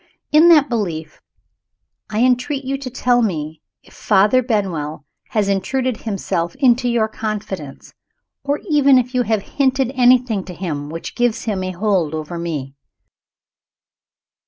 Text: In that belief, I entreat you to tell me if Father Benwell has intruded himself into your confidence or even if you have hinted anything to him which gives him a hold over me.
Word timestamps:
In 0.31 0.49
that 0.49 0.67
belief, 0.67 1.21
I 2.09 2.21
entreat 2.23 2.65
you 2.65 2.75
to 2.75 2.89
tell 2.89 3.21
me 3.21 3.61
if 3.83 3.93
Father 3.93 4.41
Benwell 4.41 5.05
has 5.29 5.47
intruded 5.47 5.97
himself 5.97 6.55
into 6.55 6.89
your 6.89 7.07
confidence 7.07 7.93
or 8.43 8.61
even 8.67 8.97
if 8.97 9.13
you 9.13 9.21
have 9.21 9.43
hinted 9.43 9.91
anything 9.93 10.43
to 10.45 10.55
him 10.55 10.89
which 10.89 11.13
gives 11.13 11.43
him 11.43 11.63
a 11.63 11.69
hold 11.69 12.15
over 12.15 12.39
me. 12.39 12.73